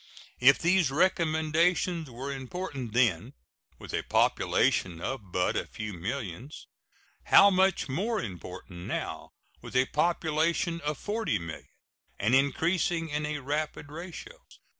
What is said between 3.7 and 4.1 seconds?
with a